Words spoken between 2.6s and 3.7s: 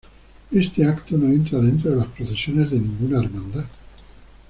de ninguna hermandad.